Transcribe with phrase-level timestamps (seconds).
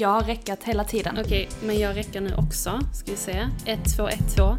[0.00, 1.18] Jag har räckat hela tiden.
[1.20, 2.80] Okej, men jag räcker nu också.
[2.92, 3.48] Ska vi se.
[3.64, 4.56] 1, 2, 1, 2.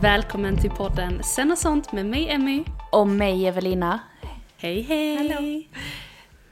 [0.00, 2.64] Välkommen till podden Sen och sånt med mig Emmy.
[2.92, 4.00] Och mig Evelina.
[4.56, 5.16] Hej hej!
[5.16, 5.62] Hallå.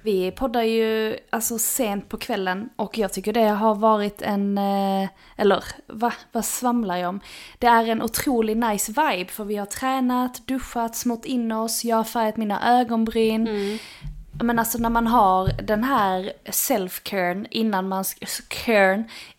[0.07, 5.09] Vi poddar ju alltså sent på kvällen och jag tycker det har varit en, eh,
[5.37, 7.21] eller va, vad svamlar jag om?
[7.59, 11.97] Det är en otrolig nice vibe för vi har tränat, duschat, smått in oss, jag
[11.97, 13.47] har färgat mina ögonbryn.
[13.49, 13.79] Mm.
[14.43, 18.05] Men alltså när man har den här self-caren innan man,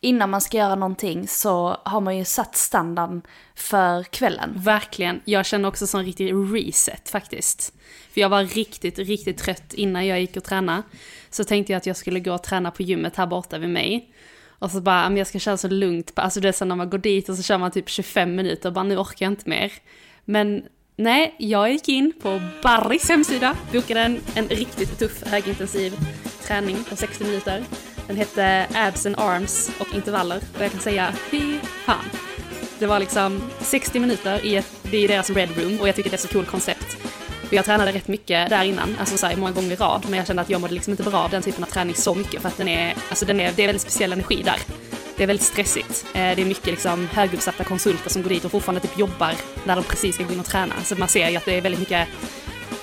[0.01, 3.21] innan man ska göra någonting så har man ju satt standarden
[3.55, 4.53] för kvällen.
[4.55, 5.21] Verkligen.
[5.25, 7.73] Jag känner också sån riktig reset faktiskt.
[8.13, 10.83] För jag var riktigt, riktigt trött innan jag gick och tränade.
[11.29, 14.13] Så tänkte jag att jag skulle gå och träna på gymmet här borta vid mig.
[14.59, 16.11] Och så bara, ah, men jag ska köra så lugnt.
[16.15, 18.69] Alltså det är så när man går dit och så kör man typ 25 minuter
[18.69, 19.71] och bara nu orkar jag inte mer.
[20.25, 20.63] Men
[20.97, 25.93] nej, jag gick in på Barrys hemsida, bokade en, en riktigt tuff högintensiv
[26.41, 27.63] träning på 60 minuter.
[28.07, 32.05] Den hette Abs and Arms och intervaller och jag kan säga fy fan.
[32.79, 36.09] Det var liksom 60 minuter i ett, det är deras Red Room och jag tycker
[36.09, 36.97] det är så coolt koncept.
[37.49, 40.27] Jag tränade rätt mycket där innan, alltså så här, många gånger i rad, men jag
[40.27, 42.47] kände att jag mådde liksom inte bra av den typen av träning så mycket för
[42.47, 44.57] att den är, alltså den är, det är väldigt speciell energi där.
[45.17, 46.05] Det är väldigt stressigt.
[46.13, 49.33] Eh, Det är mycket liksom höguppsatta konsulter som går dit och fortfarande typ jobbar
[49.63, 50.73] när de precis ska gå in och träna.
[50.83, 52.07] Så man ser ju att det är väldigt mycket,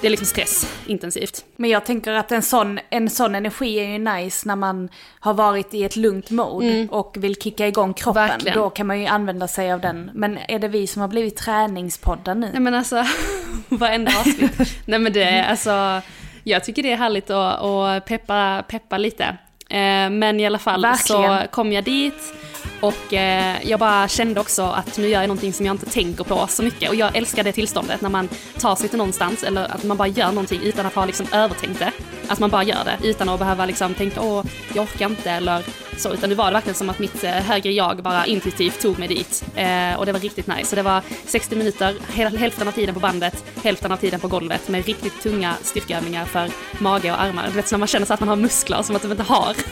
[0.00, 1.44] det är liksom stress, intensivt.
[1.56, 4.88] Men jag tänker att en sån, en sån energi är ju nice när man
[5.20, 8.22] har varit i ett lugnt mode och vill kicka igång kroppen.
[8.22, 8.32] Mm.
[8.32, 8.58] Verkligen.
[8.58, 10.10] Då kan man ju använda sig av den.
[10.14, 12.48] Men är det vi som har blivit träningspoddar nu?
[12.52, 13.04] Nej men alltså,
[13.68, 14.58] varenda avsnitt.
[14.86, 16.00] Nej men det är alltså,
[16.44, 19.36] jag tycker det är härligt att, att peppa, peppa lite.
[19.74, 21.48] Eh, Men i alla fall så Verkligen.
[21.48, 22.34] kom jag dit
[22.80, 26.24] och eh, jag bara kände också att nu gör jag någonting som jag inte tänker
[26.24, 26.88] på så mycket.
[26.88, 28.28] Och jag älskar det tillståndet när man
[28.60, 31.78] tar sig till någonstans eller att man bara gör någonting utan att ha liksom övertänkt
[31.78, 31.92] det.
[32.28, 35.62] Att man bara gör det utan att behöva liksom tänka åh, jag orkar inte eller
[36.00, 36.14] så.
[36.14, 39.44] Utan det var verkligen som att mitt eh, högre jag bara intuitivt tog mig dit.
[39.56, 40.64] Eh, och det var riktigt nice.
[40.64, 41.94] Så det var 60 minuter,
[42.38, 46.50] hälften av tiden på bandet, hälften av tiden på golvet med riktigt tunga styrkeövningar för
[46.78, 47.46] mage och armar.
[47.46, 49.22] Du vet så när man känner så att man har muskler som att man inte
[49.22, 49.56] har.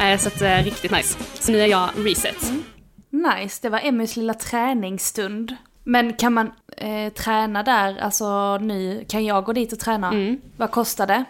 [0.00, 1.18] Eh, så att, eh, riktigt nice.
[1.34, 2.52] Så nu är jag reset.
[3.10, 5.56] Nice, det var Emmys lilla träningsstund.
[5.84, 10.08] Men kan man eh, träna där, alltså nu, kan jag gå dit och träna?
[10.08, 10.40] Mm.
[10.56, 11.24] Vad kostar det?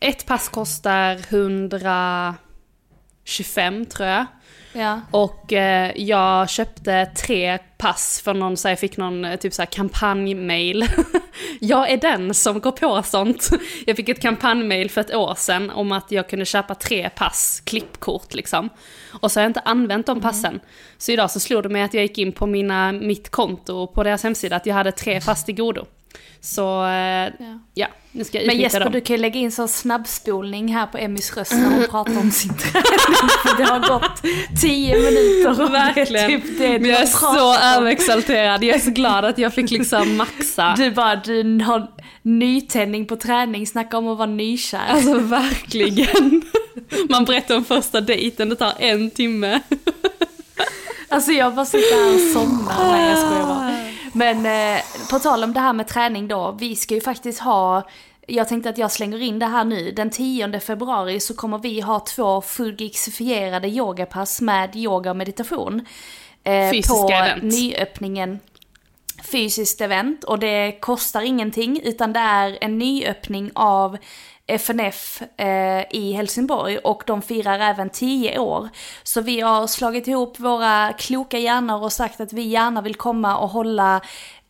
[0.00, 1.16] Ett pass kostar
[3.26, 4.26] 125 tror jag.
[4.72, 5.00] Ja.
[5.10, 9.62] Och eh, jag köpte tre pass för någon, så jag fick någon eh, typ så
[9.62, 10.86] här kampanjmail.
[11.60, 13.50] jag är den som går på sånt.
[13.86, 17.62] Jag fick ett kampanjmail för ett år sedan om att jag kunde köpa tre pass,
[17.64, 18.68] klippkort liksom.
[19.20, 20.60] Och så har jag inte använt de passen.
[20.98, 24.02] Så idag så slog det mig att jag gick in på mina, mitt konto på
[24.02, 25.86] deras hemsida att jag hade tre pass till godo.
[26.40, 27.32] Så eh,
[27.74, 27.86] ja.
[28.12, 28.92] nu ska jag Men Jesper, dem.
[28.92, 32.30] du kan ju lägga in sån snabbspolning här på Emmys röst när hon pratar om
[32.30, 32.84] sin träning.
[33.46, 34.22] För det har gått
[34.60, 36.30] tio minuter och Verkligen.
[36.30, 40.16] typ det Men jag är så överexalterad, jag är så glad att jag fick liksom
[40.16, 40.74] maxa.
[40.76, 41.86] Du bara, du har
[42.22, 44.80] nytändning på träning, snacka om att vara nykär.
[44.88, 46.42] Alltså verkligen.
[47.08, 49.60] Man berättar om första dejten, det tar en timme.
[51.08, 52.90] Alltså jag bara sitter här och somnar.
[52.90, 53.72] Nej jag skojar bara.
[54.12, 54.46] Men
[54.76, 57.82] eh, på tal om det här med träning då, vi ska ju faktiskt ha
[58.28, 59.90] jag tänkte att jag slänger in det här nu.
[59.90, 65.86] Den 10 februari så kommer vi ha två fulgixifierade yogapass med yoga och meditation.
[66.44, 67.42] Eh, Fysiska på event.
[67.42, 68.38] nyöppningen.
[69.32, 73.98] Fysiskt event och det kostar ingenting utan det är en nyöppning av
[74.46, 78.68] FNF eh, i Helsingborg och de firar även 10 år.
[79.02, 83.36] Så vi har slagit ihop våra kloka hjärnor och sagt att vi gärna vill komma
[83.36, 84.00] och hålla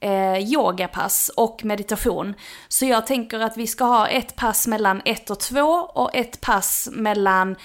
[0.01, 2.35] eh, yogapass och meditation.
[2.69, 5.61] Så jag tänker att vi ska ha ett pass mellan 1 och 2
[5.95, 7.57] och ett pass mellan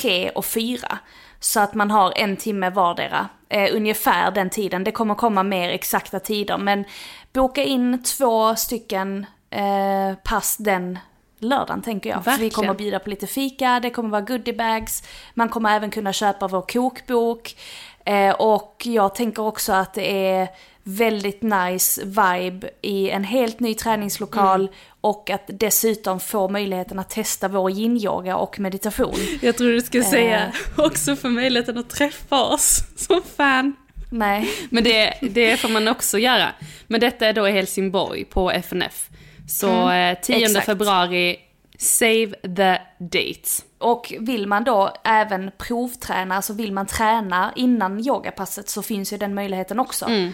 [0.00, 0.98] 3 och 4.
[1.40, 3.28] Så att man har en timme vardera.
[3.48, 4.84] Eh, ungefär den tiden.
[4.84, 6.58] Det kommer komma mer exakta tider.
[6.58, 6.84] Men
[7.32, 10.98] boka in två stycken eh, pass den
[11.38, 12.24] lördagen tänker jag.
[12.24, 12.50] För vi Verkligen.
[12.50, 15.02] kommer bjuda på lite fika, det kommer vara goodiebags.
[15.34, 17.56] Man kommer även kunna köpa vår kokbok.
[18.04, 20.48] Eh, och jag tänker också att det är
[20.84, 24.68] väldigt nice vibe i en helt ny träningslokal.
[25.00, 29.14] Och att dessutom få möjligheten att testa vår yin-yoga och meditation.
[29.42, 30.10] Jag tror du skulle Eh.
[30.10, 33.76] säga också för möjligheten att träffa oss som fan.
[34.10, 34.50] Nej.
[34.70, 36.48] Men det, det får man också göra.
[36.86, 39.08] Men detta är då i Helsingborg på FNF.
[39.48, 40.46] Så eh, 10 Mm.
[40.50, 40.66] exakt.
[40.66, 41.36] februari,
[41.78, 42.26] save
[42.56, 43.64] the dates.
[43.78, 49.16] Och vill man då även provträna, alltså vill man träna innan yogapasset så finns ju
[49.18, 50.04] den möjligheten också.
[50.10, 50.30] Eh,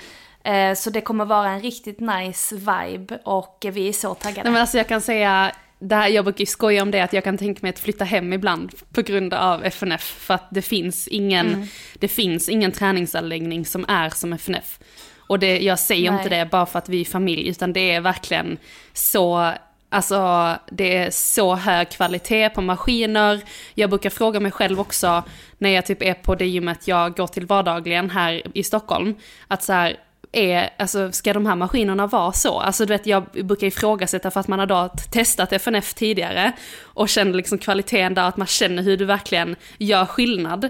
[0.77, 4.43] Så det kommer vara en riktigt nice vibe och vi är så taggade.
[4.43, 7.13] Nej men alltså jag kan säga, det här, jag brukar ju skoja om det att
[7.13, 10.03] jag kan tänka mig att flytta hem ibland på grund av FNF.
[10.03, 11.67] För att det finns ingen, Mm.
[11.95, 14.79] det finns ingen träningsanläggning som är som FNF.
[15.17, 16.21] Och det, jag säger Nej.
[16.21, 18.59] inte det bara för att vi är familj, utan det är verkligen
[18.93, 19.53] så,
[19.89, 23.41] alltså det är så hög kvalitet på maskiner.
[23.75, 25.23] Jag brukar fråga mig själv också,
[25.59, 29.15] när jag typ är på det gymmet jag går till vardagligen här i Stockholm,
[29.49, 29.97] att så här,
[30.33, 32.61] är, alltså ska de här maskinerna vara så?
[32.61, 36.53] Alltså du vet, jag brukar ifrågasätta för att man har då testat FNF tidigare
[36.83, 40.65] och känner liksom kvaliteten där, att man känner hur du verkligen gör skillnad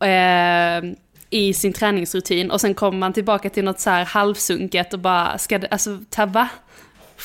[0.00, 0.94] eh,
[1.30, 5.38] i sin träningsrutin och sen kommer man tillbaka till något så här halvsunket och bara,
[5.38, 6.48] ska det, alltså ta va?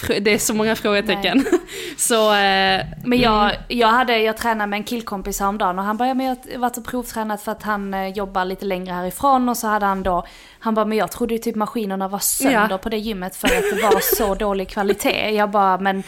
[0.07, 1.45] Det är så många frågetecken.
[1.97, 6.07] så, eh, Men jag, jag, hade, jag tränade med en killkompis häromdagen och han bara,
[6.07, 9.49] ja, men jag har varit och provtränat för att han eh, jobbar lite längre härifrån
[9.49, 10.25] och så hade han då,
[10.59, 12.77] han bara, men jag trodde ju typ maskinerna var sönder Ja.
[12.77, 15.29] på det gymmet för att det var så dålig kvalitet.
[15.31, 16.03] Jag bara, men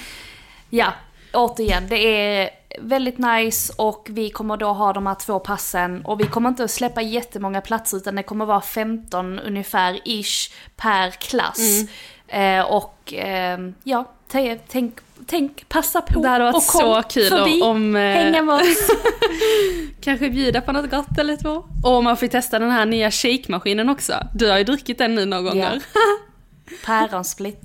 [0.69, 0.93] ja,
[1.33, 2.49] återigen, det är
[2.79, 6.63] väldigt nice och vi kommer då ha de här två passen och vi kommer inte
[6.63, 11.59] att släppa jättemånga platser utan det kommer vara 15 ungefär ish per klass.
[12.31, 17.29] Eh, och eh, ja, tänk, tänk, passa på Det hade varit och kom så kul
[17.29, 18.91] förbi, om, eh, hänga med oss.
[20.01, 21.63] kanske bjuda på något gott eller två.
[21.83, 24.13] Och om man får testa den här nya shake-maskinen också.
[24.35, 25.81] Du har ju druckit den nu några gånger.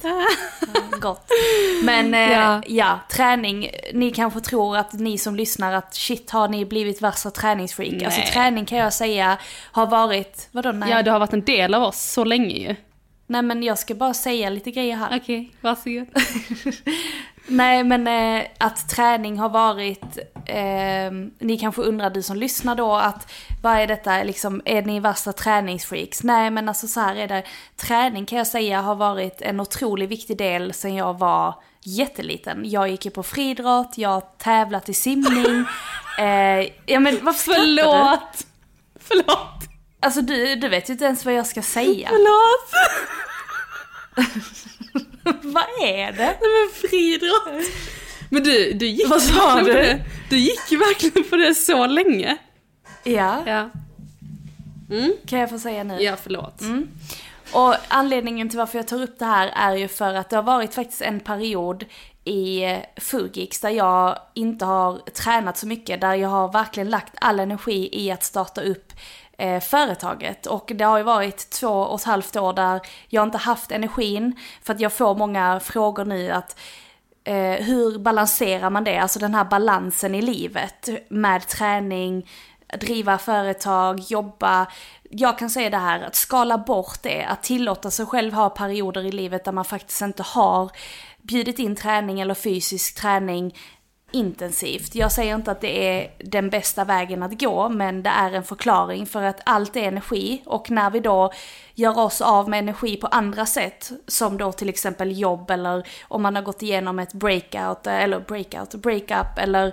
[0.02, 0.26] Ja,
[1.00, 1.28] Gott.
[1.82, 2.62] Men eh, ja.
[2.66, 2.98] Ja.
[3.10, 3.70] träning.
[3.92, 8.02] Ni kanske tror att ni som lyssnar att shit har ni blivit värsta träningsfreak.
[8.02, 8.30] Alltså Nej.
[8.32, 9.38] träning kan jag säga
[9.72, 10.90] har varit, vadå nej?
[10.90, 12.74] Ja, du har varit en del av oss så länge ju.
[13.26, 15.18] Nej men jag ska bara säga lite grejer här.
[15.20, 16.06] Okej, varsågod.
[17.48, 22.94] Nej men eh, att träning har varit, eh, ni kanske undrar du som lyssnar då
[22.94, 26.22] att vad är detta, liksom, är ni värsta träningsfreaks?
[26.22, 27.42] Nej men alltså så här är det,
[27.76, 32.70] träning kan jag säga har varit en otroligt viktig del sen jag var jätteliten.
[32.70, 35.64] Jag gick ju på friidrott, jag tävlat i simning.
[36.18, 38.44] eh, ja men vad skrattar du?
[39.00, 39.65] Förlåt!
[40.06, 42.08] Alltså du, du vet ju inte ens vad jag ska säga.
[42.08, 42.72] Förlåt!
[45.42, 46.24] vad är det?
[46.24, 47.64] Nej men friidrott!
[48.30, 49.72] Men du, du gick Vad sa du?
[49.72, 50.04] det.
[50.30, 52.36] Du gick ju verkligen på det så länge.
[53.04, 53.70] Ja, Ja,
[55.26, 55.98] kan jag få säga nu?
[56.00, 56.60] ja förlåt.
[57.52, 60.42] Och anledningen till varför jag tar upp det här är ju för att det har
[60.42, 61.84] varit faktiskt en period
[62.24, 62.64] i
[62.96, 67.88] Fugix där jag inte har tränat så mycket, där jag har verkligen lagt all energi
[67.92, 68.92] i att starta upp
[69.36, 70.46] eh, företaget.
[70.46, 74.36] Och det har ju varit två och ett halvt år där jag inte haft energin,
[74.62, 76.58] för att jag får många frågor nu att
[77.24, 82.28] eh, hur balanserar man det, alltså den här balansen i livet med träning,
[82.80, 84.66] driva företag, jobba.
[85.10, 89.04] Jag kan säga det här, att skala bort det, att tillåta sig själv ha perioder
[89.04, 90.70] i livet där man faktiskt inte har
[91.22, 93.54] bjudit in träning eller fysisk träning
[94.12, 94.94] intensivt.
[94.94, 98.44] Jag säger inte att det är den bästa vägen att gå, men det är en
[98.44, 101.32] förklaring för att allt är energi och när vi då
[101.74, 106.22] gör oss av med energi på andra sätt, som då till exempel jobb eller om
[106.22, 109.72] man har gått igenom ett breakout, eller breakout, breakup eller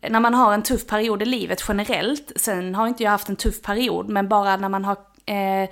[0.00, 3.36] när man har en tuff period i livet generellt, sen har inte jag haft en
[3.36, 5.68] tuff period, men bara när man har eh,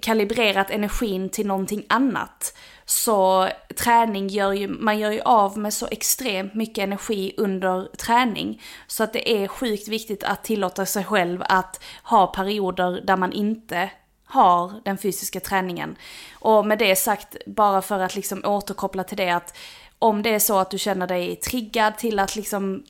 [0.00, 2.56] kalibrerat energin till någonting annat.
[2.84, 8.62] Så träning gör ju, man gör ju av med så extremt mycket energi under träning.
[8.86, 13.32] Så att det är sjukt viktigt att tillåta sig själv att ha perioder där man
[13.32, 13.90] inte
[14.24, 15.96] har den fysiska träningen.
[16.34, 19.56] Och med det sagt, bara för att liksom återkoppla till det att
[19.98, 22.84] om det är så att du känner dig triggad till att liksom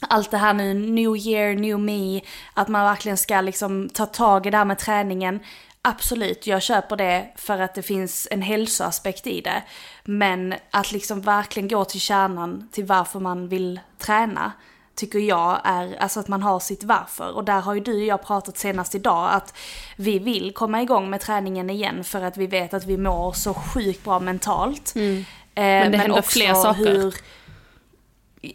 [0.00, 2.20] allt det här nu, new year, new me,
[2.54, 5.40] att man verkligen ska liksom ta tag i det här med träningen.
[5.82, 9.62] Absolut, jag köper det för att det finns en hälsoaspekt i det.
[10.04, 14.52] Men att liksom verkligen gå till kärnan till varför man vill träna
[14.98, 17.36] tycker jag är alltså att man har sitt varför.
[17.36, 19.56] Och där har ju du och jag pratat senast idag att
[19.96, 23.54] vi vill komma igång med träningen igen för att vi vet att vi mår så
[23.54, 24.94] sjukt bra mentalt.
[24.94, 25.24] Mm.
[25.54, 26.94] Men det men händer fler saker.
[26.94, 27.14] Hur,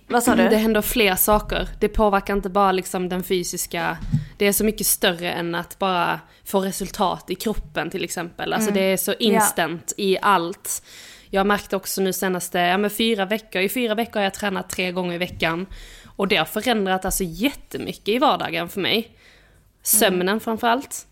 [0.08, 0.50] vad sa du?
[0.50, 1.70] Det händer fler saker.
[1.80, 3.98] Det påverkar inte bara liksom den fysiska,
[4.38, 8.54] det är så mycket större än att bara få resultat i kroppen till exempel.
[8.54, 8.82] Alltså mm.
[8.82, 10.04] det är så instant ja.
[10.04, 10.84] i allt.
[11.30, 14.70] Jag märkte också nu senaste, ja men fyra veckor, i fyra veckor har jag tränat
[14.70, 15.66] tre gånger i veckan.
[16.16, 19.18] Och det har förändrat alltså jättemycket i vardagen för mig.
[19.84, 20.40] Sömnen mm.
[20.40, 21.08] framförallt.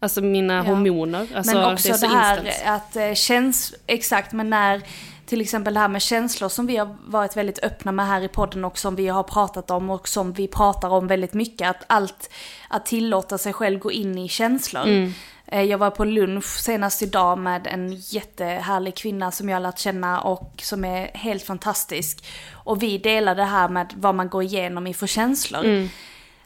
[0.00, 0.62] Alltså mina ja.
[0.62, 1.26] hormoner.
[1.34, 2.68] Alltså, men också det, det här instant.
[2.68, 4.82] att eh, känns, exakt men när
[5.26, 8.28] till exempel det här med känslor som vi har varit väldigt öppna med här i
[8.28, 11.70] podden och som vi har pratat om och som vi pratar om väldigt mycket.
[11.70, 12.30] Att allt,
[12.68, 14.82] att tillåta sig själv gå in i känslor.
[14.82, 15.12] Mm.
[15.46, 19.78] Eh, jag var på lunch senast idag med en jättehärlig kvinna som jag har lärt
[19.78, 22.26] känna och som är helt fantastisk.
[22.52, 25.64] Och vi delade det här med vad man går igenom i för känslor.
[25.64, 25.88] Mm.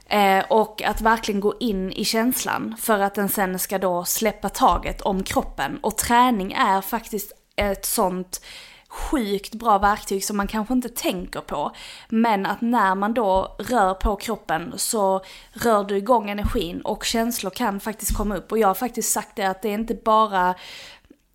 [0.08, 4.48] Eh, och att verkligen gå in i känslan för att den sen ska då släppa
[4.48, 5.78] taget om kroppen.
[5.82, 8.40] Och träning är faktiskt ett sånt
[8.88, 11.72] sjukt bra verktyg som man kanske inte tänker på.
[12.08, 17.50] Men att när man då rör på kroppen så rör du igång energin och känslor
[17.50, 18.52] kan faktiskt komma upp.
[18.52, 20.54] Och jag har faktiskt sagt det att det är inte bara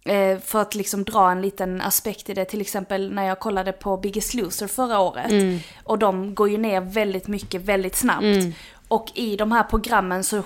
[0.05, 3.72] eh, för att liksom dra en liten aspekt i det, till exempel när jag kollade
[3.72, 5.31] på Biggest Loser förra året.
[5.31, 5.60] Mm.
[5.83, 8.24] Och de går ju ner väldigt mycket, väldigt snabbt.
[8.24, 8.53] Mm.
[8.88, 10.43] Och i de här programmen så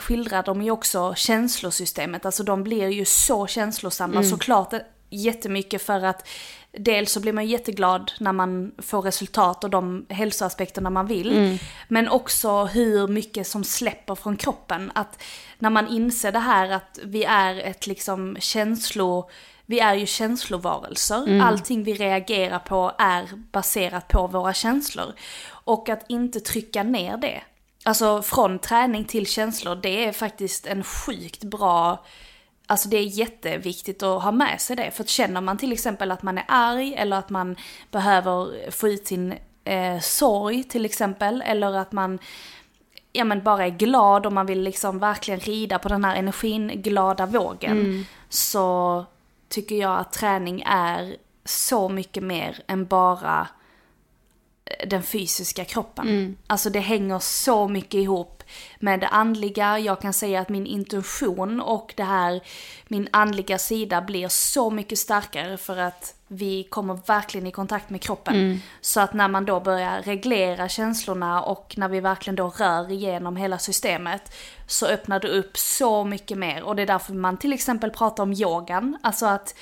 [0.00, 4.14] skildrar de ju också känslosystemet, alltså de blir ju så känslosamma.
[4.14, 4.24] Mm.
[4.24, 4.74] Såklart
[5.10, 6.28] jättemycket för att
[6.72, 11.32] dels så blir man jätteglad när man får resultat och de hälsoaspekterna man vill.
[11.32, 11.58] Mm.
[11.88, 14.92] Men också hur mycket som släpper från kroppen.
[14.94, 15.22] Att
[15.58, 19.30] när man inser det här att vi är ett liksom känslo
[19.66, 21.22] vi är ju känslovarelser.
[21.26, 21.40] Mm.
[21.40, 25.12] Allting vi reagerar på är baserat på våra känslor.
[25.46, 27.42] Och att inte trycka ner det.
[27.84, 32.04] Alltså från träning till känslor, det är faktiskt en sjukt bra
[32.66, 34.90] Alltså det är jätteviktigt att ha med sig det.
[34.90, 37.56] För känner man till exempel att man är arg eller att man
[37.90, 41.42] behöver få ut sin eh, sorg till exempel.
[41.46, 42.18] Eller att man
[43.12, 46.82] ja, men bara är glad och man vill liksom verkligen rida på den här energin,
[46.82, 47.80] glada vågen.
[47.80, 48.04] Mm.
[48.28, 49.04] Så
[49.48, 53.48] tycker jag att träning är så mycket mer än bara
[54.64, 56.08] eh, den fysiska kroppen.
[56.08, 56.36] Mm.
[56.46, 58.42] Alltså det hänger så mycket ihop
[58.78, 59.78] med det andliga.
[59.78, 62.40] Jag kan säga att min intuition och det här,
[62.88, 68.00] min andliga sida blir så mycket starkare för att vi kommer verkligen i kontakt med
[68.00, 68.34] kroppen.
[68.34, 68.58] Mm.
[68.80, 73.36] Så att när man då börjar reglera känslorna och när vi verkligen då rör igenom
[73.36, 74.34] hela systemet
[74.66, 76.62] så öppnar det upp så mycket mer.
[76.62, 78.98] Och det är därför man till exempel pratar om yogan.
[79.02, 79.54] Alltså att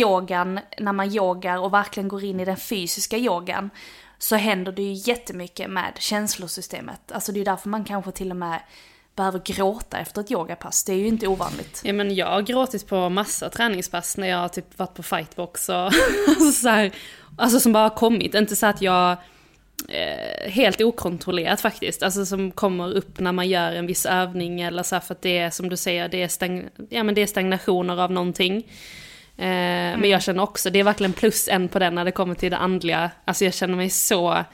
[0.00, 3.70] yogan, när man yogar och verkligen går in i den fysiska yogan
[4.18, 7.12] så händer det ju jättemycket med känslosystemet.
[7.12, 8.60] Alltså det är därför man kanske till och med
[9.18, 10.84] behöver gråta efter ett yogapass.
[10.84, 11.80] Det är ju inte ovanligt.
[11.84, 15.68] Ja men jag har gråtit på massa träningspass när jag har typ varit på fightbox
[15.68, 16.92] och alltså så här,
[17.36, 18.34] alltså som bara har kommit.
[18.34, 19.16] Inte så att jag
[19.88, 22.02] eh, helt okontrollerat faktiskt.
[22.02, 25.22] Alltså som kommer upp när man gör en viss övning eller så här, för att
[25.22, 28.66] det är som du säger, det är, stagn ja, men det är stagnationer av någonting.
[29.38, 30.00] Mm.
[30.00, 32.50] Men jag känner också, det är verkligen plus en på den när det kommer till
[32.50, 33.10] det andliga.
[33.24, 34.44] Alltså jag känner mig så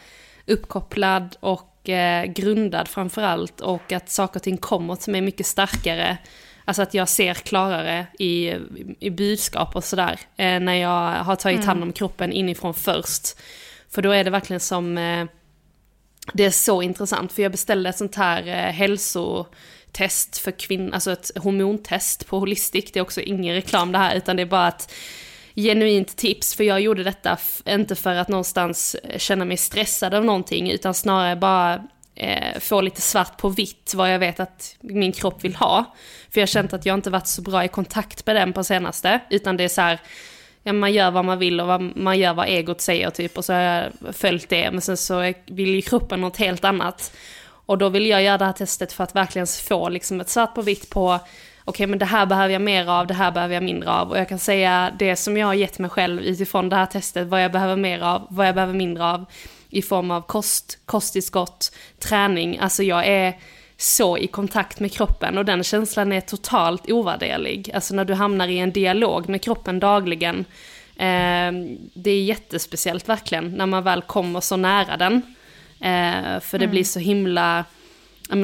[0.47, 3.61] uppkopplad och eh, grundad framförallt.
[3.61, 6.19] Och att saker och ting kommer till mig mycket starkare.
[6.65, 8.55] Alltså att jag ser klarare i,
[8.99, 10.21] i budskap och sådär.
[10.37, 11.69] Eh, när jag har tagit mm.
[11.69, 13.39] hand om kroppen inifrån först.
[13.91, 14.99] För då är det verkligen som...
[14.99, 15.27] Eh,
[16.33, 19.47] det är så intressant, för jag beställde ett sånt här eh, hälso
[19.95, 22.93] test för kvinnor, alltså ett hormontest på Holistic.
[22.93, 24.93] Det är också ingen reklam det här, utan det är bara ett
[25.57, 26.55] genuint tips.
[26.55, 30.95] För jag gjorde detta inte för att någonstans eh, känna mig stressad av någonting, utan
[30.95, 31.85] snarare bara
[32.15, 35.95] eh, få lite svart på vitt vad jag vet att min kropp vill ha.
[36.31, 38.65] För jag har känt att jag inte varit så bra i kontakt med den på
[38.65, 40.01] senaste, utan det är så här,
[40.63, 43.45] ja, man gör vad man vill och vad, man gör vad egot säger typ och
[43.45, 44.71] så har jag följt det.
[44.71, 47.13] Men sen så vill ju kroppen något helt annat.
[47.67, 50.55] Och då vill jag göra det här testet för att verkligen få liksom ett svart
[50.55, 51.15] på vitt på
[51.65, 54.11] okej okay, men det här behöver jag mer av, det här behöver jag mindre av.
[54.11, 57.29] Och jag kan säga det som jag har gett mig själv utifrån det här testet,
[57.29, 59.25] vad jag behöver mer av, vad jag behöver mindre av
[59.71, 62.59] i form av kost, kosttillskott, träning.
[62.59, 63.35] Alltså jag är
[63.77, 67.71] så i kontakt med kroppen och den känslan är totalt ovärderlig.
[67.75, 70.45] Alltså när du hamnar i en dialog med kroppen dagligen.
[70.97, 71.53] Eh,
[71.95, 75.34] det är jättespeciellt verkligen när man väl kommer så nära den.
[75.85, 76.71] Eh, för det mm.
[76.71, 77.65] blir så himla,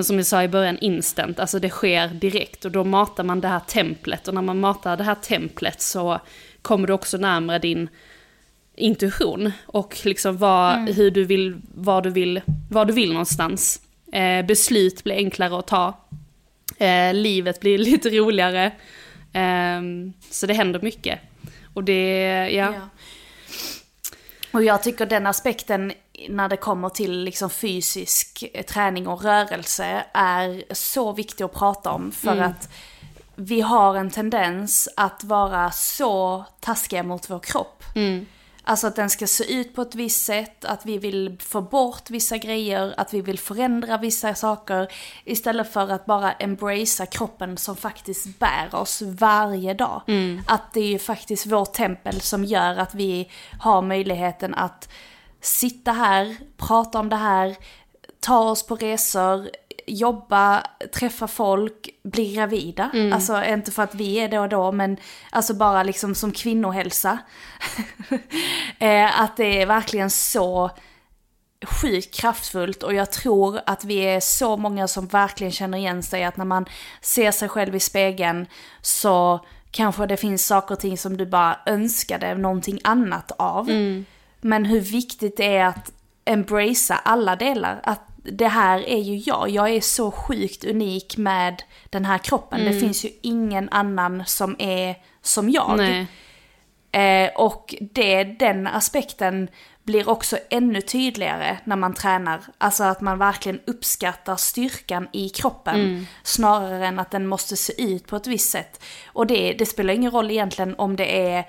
[0.02, 1.40] som jag sa i början, instant.
[1.40, 4.96] Alltså det sker direkt och då matar man det här templet och när man matar
[4.96, 6.20] det här templet så
[6.62, 7.88] kommer du också närmare din
[8.76, 10.94] intuition och liksom vad, mm.
[10.94, 13.80] hur du vill, vad du vill, vad du vill någonstans.
[14.12, 15.98] Eh, beslut blir enklare att ta.
[16.78, 18.64] Eh, livet blir lite roligare.
[19.32, 19.80] Eh,
[20.30, 21.18] så det händer mycket.
[21.74, 22.74] Och det, ja.
[22.74, 22.88] ja.
[24.52, 25.92] Och jag tycker den aspekten
[26.28, 32.12] när det kommer till liksom fysisk träning och rörelse är så viktig att prata om.
[32.12, 32.50] För mm.
[32.50, 32.68] att
[33.34, 37.84] vi har en tendens att vara så taskiga mot vår kropp.
[37.94, 38.26] Mm.
[38.62, 42.10] Alltså att den ska se ut på ett visst sätt, att vi vill få bort
[42.10, 44.92] vissa grejer, att vi vill förändra vissa saker.
[45.24, 50.02] Istället för att bara embracea kroppen som faktiskt bär oss varje dag.
[50.06, 50.42] Mm.
[50.46, 54.88] Att det är ju faktiskt vårt tempel som gör att vi har möjligheten att
[55.40, 57.56] sitta här, prata om det här,
[58.20, 59.50] ta oss på resor,
[59.86, 62.90] jobba, träffa folk, bli gravida.
[62.94, 63.12] Mm.
[63.12, 64.96] Alltså inte för att vi är det och då, men
[65.30, 67.18] alltså bara liksom som kvinnohälsa.
[68.78, 70.70] Eh, att det är verkligen så
[71.66, 76.24] sjukt kraftfullt och jag tror att vi är så många som verkligen känner igen sig
[76.24, 76.66] att när man
[77.00, 78.46] ser sig själv i spegeln
[78.80, 83.70] så kanske det finns saker och ting som du bara önskade någonting annat av.
[83.70, 84.04] Mm.
[84.40, 85.92] Men hur viktigt det är att
[86.24, 87.80] embracea alla delar.
[87.82, 92.60] Att det här är ju jag, jag är så sjukt unik med den här kroppen.
[92.60, 92.72] Mm.
[92.72, 96.06] Det finns ju ingen annan som är som jag.
[96.92, 99.48] Eh, och det, den aspekten
[99.82, 102.40] blir också ännu tydligare när man tränar.
[102.58, 105.74] Alltså att man verkligen uppskattar styrkan i kroppen.
[105.74, 106.06] Mm.
[106.22, 108.82] Snarare än att den måste se ut på ett visst sätt.
[109.06, 111.44] Och det, det spelar ingen roll egentligen om det är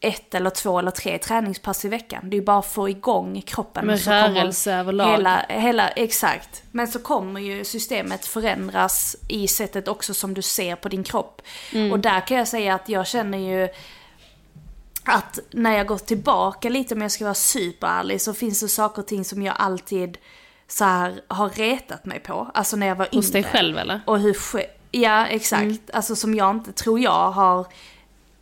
[0.00, 2.30] ett eller två eller tre träningspass i veckan.
[2.30, 3.86] Det är ju bara att få igång kroppen.
[3.86, 5.10] Med rörelse överlag.
[5.10, 6.62] Hela, hela, exakt.
[6.72, 11.42] Men så kommer ju systemet förändras i sättet också som du ser på din kropp.
[11.72, 11.92] Mm.
[11.92, 13.68] Och där kan jag säga att jag känner ju
[15.04, 19.02] att när jag går tillbaka lite om jag ska vara superärlig så finns det saker
[19.02, 20.18] och ting som jag alltid
[20.68, 22.50] så här har retat mig på.
[22.54, 23.18] Alltså när jag var yngre.
[23.18, 24.00] Hos dig själv eller?
[24.06, 24.36] Och hur,
[24.90, 25.62] ja exakt.
[25.62, 25.78] Mm.
[25.92, 27.66] Alltså som jag inte, tror jag, har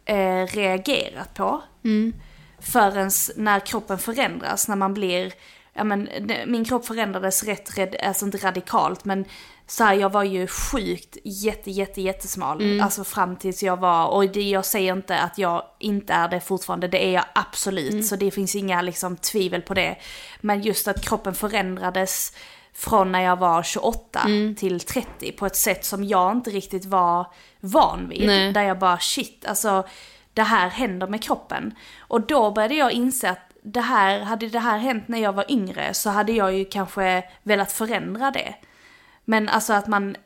[0.07, 1.63] eh, reagerat på.
[1.85, 2.15] Mm.
[2.59, 5.33] Förrän när kroppen förändras, när man blir,
[5.73, 6.09] ja men
[6.47, 9.25] min kropp förändrades rätt, alltså inte radikalt men
[9.67, 12.61] så här, jag var ju sjukt jätte, jätte, jättesmal.
[12.61, 12.85] Mm.
[12.85, 16.41] Alltså fram tills jag var, och det, jag säger inte att jag inte är det
[16.41, 17.93] fortfarande, det är jag absolut.
[17.93, 18.03] Mm.
[18.03, 19.97] Så det finns inga liksom tvivel på det.
[20.41, 22.33] Men just att kroppen förändrades
[22.77, 24.55] från när jag var 28 mm.
[24.55, 27.27] till 30 på ett sätt som jag inte riktigt var
[27.61, 28.27] van vid.
[28.27, 28.53] Nej.
[28.53, 29.87] Där jag bara shit, alltså
[30.33, 31.75] det här händer med kroppen.
[31.99, 35.51] Och då började jag inse att det här, hade det här hänt när jag var
[35.53, 38.55] yngre så hade jag ju kanske velat förändra det.
[39.25, 40.17] Men alltså att man,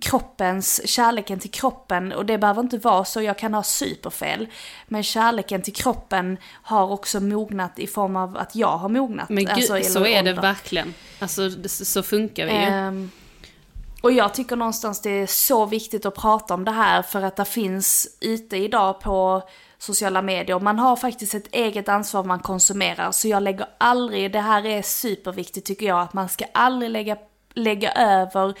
[0.00, 4.48] kroppens, kärleken till kroppen, och det behöver inte vara så, jag kan ha superfel.
[4.88, 9.28] Men kärleken till kroppen har också mognat i form av att jag har mognat.
[9.28, 10.94] Men gud, alltså, så är det verkligen.
[11.18, 12.88] Alltså så funkar vi ju.
[12.88, 13.10] Um,
[14.02, 17.36] och jag tycker någonstans det är så viktigt att prata om det här för att
[17.36, 19.42] det finns ute idag på
[19.78, 20.60] sociala medier.
[20.60, 23.12] Man har faktiskt ett eget ansvar man konsumerar.
[23.12, 27.16] Så jag lägger aldrig, det här är superviktigt tycker jag, att man ska aldrig lägga,
[27.54, 28.54] lägga över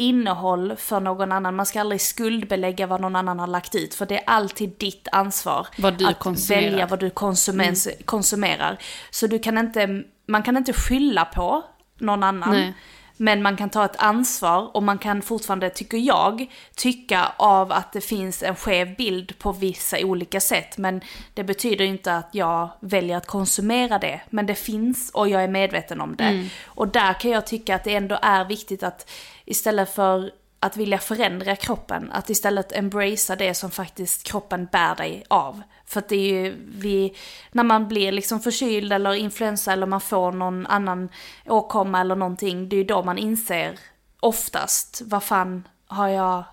[0.00, 1.56] innehåll för någon annan.
[1.56, 3.94] Man ska aldrig skuldbelägga vad någon annan har lagt ut.
[3.94, 5.66] För det är alltid ditt ansvar.
[6.08, 6.62] Att konsumerar.
[6.62, 7.76] välja vad du konsumer, mm.
[8.04, 8.78] konsumerar.
[9.10, 11.62] Så du kan inte, man kan inte skylla på
[11.98, 12.50] någon annan.
[12.50, 12.74] Nej.
[13.22, 17.92] Men man kan ta ett ansvar och man kan fortfarande, tycker jag, tycka av att
[17.92, 20.78] det finns en skev bild på vissa olika sätt.
[20.78, 21.00] Men
[21.34, 24.20] det betyder inte att jag väljer att konsumera det.
[24.30, 26.24] Men det finns och jag är medveten om det.
[26.24, 26.46] Mm.
[26.64, 29.10] Och där kan jag tycka att det ändå är viktigt att
[29.44, 30.30] istället för
[30.60, 35.62] att vilja förändra kroppen, att istället embracea det som faktiskt kroppen bär dig av.
[35.90, 37.14] För att det är ju, vi,
[37.52, 41.08] när man blir liksom förkyld eller influensa eller man får någon annan
[41.46, 43.78] åkomma eller någonting, det är ju då man inser
[44.20, 46.44] oftast, vad fan har jag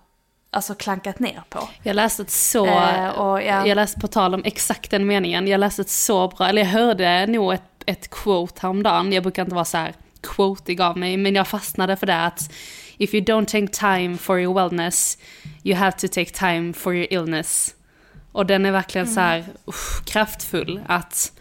[0.51, 1.69] alltså klankat ner på.
[1.83, 3.67] Jag läste ett så, Eh, och ja.
[3.67, 6.69] jag läste på tal om exakt den meningen, jag läste ett så bra, eller jag
[6.69, 11.17] hörde nog ett, ett quote häromdagen, jag brukar inte vara så här quotig av mig,
[11.17, 12.51] men jag fastnade för det att
[12.97, 15.17] if you don't take time for your wellness,
[15.63, 17.76] you have to take time for your illness.
[18.37, 21.31] Och den är verkligen så här uff, kraftfull att,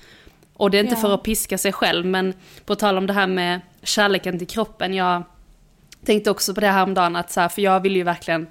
[0.55, 1.01] och det är inte Ja.
[1.01, 4.95] för att piska sig själv, men på tal om det här med kärleken till kroppen,
[4.95, 5.23] jag
[6.07, 8.47] tänkte också på det häromdagen, att så här, för jag vill ju verkligen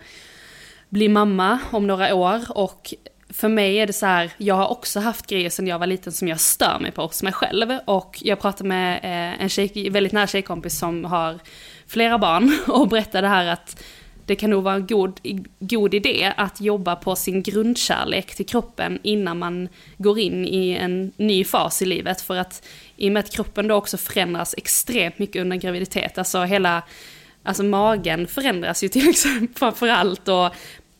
[0.90, 2.94] bli mamma om några år och
[3.30, 6.14] för mig är det så här, jag har också haft grejer sedan jag var liten
[6.14, 7.80] som jag stör mig på hos mig själv.
[7.86, 11.40] Och jag pratade med eh, en tjej, väldigt nära tjejkompis som har
[11.88, 13.84] flera barn och berättade här att
[14.26, 15.20] det kan nog vara en god,
[15.60, 21.12] god idé att jobba på sin grundkärlek till kroppen innan man går in i en
[21.18, 22.22] ny fas i livet.
[22.22, 26.44] För att i och med att kroppen då också förändras extremt mycket under graviditet, alltså
[26.44, 26.84] hela
[27.48, 30.50] Alltså magen förändras ju till exempel framförallt och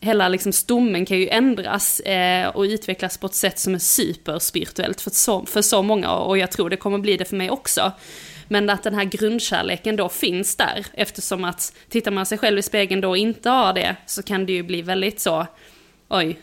[0.00, 5.00] hela liksom stommen kan ju ändras eh, och utvecklas på ett sätt som är superspirituellt
[5.00, 7.92] för så, för så många och jag tror det kommer bli det för mig också.
[8.48, 12.62] Men att den här grundkärleken då finns där eftersom att tittar man sig själv i
[12.62, 15.46] spegeln då och inte har det så kan det ju bli väldigt så,
[16.08, 16.38] oj.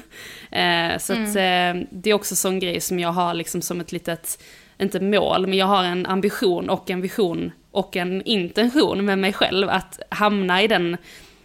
[0.50, 3.92] eh, så att eh, det är också sån grej som jag har liksom som ett
[3.92, 4.42] litet,
[4.78, 9.32] inte mål, men jag har en ambition och en vision och en intention med mig
[9.32, 10.96] själv att hamna i den,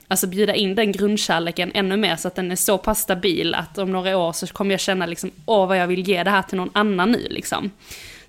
[0.08, 3.78] alltså bjuda in den grundkärleken ännu mer så att den är så pass stabil att
[3.78, 6.42] om några år så kommer jag känna liksom, åh vad jag vill ge det här
[6.42, 7.72] till någon annan nu liksom.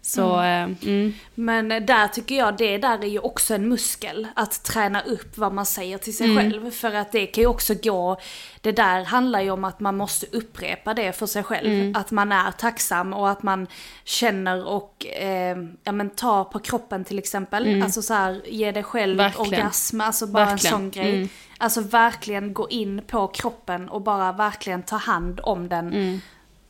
[0.03, 0.77] Så, mm.
[0.83, 4.27] Mm, Men där tycker jag det där är ju också en muskel.
[4.35, 6.37] Att träna upp vad man säger till sig Mm.
[6.51, 6.71] själv.
[6.71, 8.21] För att det kan ju också gå,
[8.61, 11.73] det där handlar ju om att man måste upprepa det för sig själv.
[11.73, 11.97] Mm.
[11.97, 13.67] Att man är tacksam och att man
[14.05, 17.83] känner och, eh, ja men ta på kroppen till exempel.
[17.83, 19.33] Alltså så här, ge dig själv Mm.
[19.33, 19.61] Verkligen.
[19.63, 20.75] orgasm, alltså bara Verkligen.
[20.75, 21.15] en sån grej.
[21.17, 21.29] Mm.
[21.59, 26.21] Alltså verkligen gå in på kroppen och bara verkligen ta hand om den Mm.